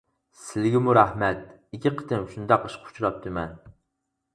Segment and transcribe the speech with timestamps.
[0.43, 1.45] سىلىگىمۇ رەھمەت،
[1.75, 3.59] ئىككى قېتىم شۇنداق ئىشقا ئۇچراپتىمەن.